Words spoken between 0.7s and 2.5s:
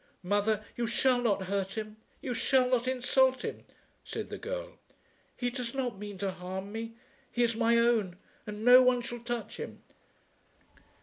you shall not hurt him; you